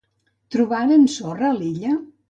[0.55, 1.99] Trobaren sorra a l'illa?